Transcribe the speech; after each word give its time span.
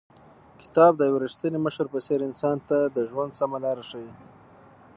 کتاب 0.61 0.91
د 0.97 1.01
یو 1.09 1.15
رښتیني 1.25 1.59
مشر 1.65 1.85
په 1.93 1.99
څېر 2.05 2.19
انسان 2.29 2.57
ته 2.69 2.77
د 2.95 2.97
ژوند 3.09 3.31
سمه 3.39 3.57
لار 3.63 3.79
ښیي. 3.89 4.11